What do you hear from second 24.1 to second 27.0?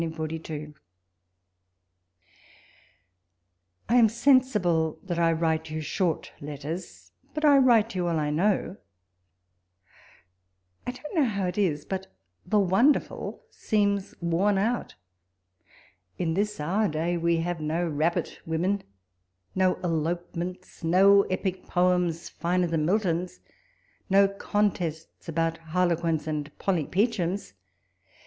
contests about Harlequins and Polly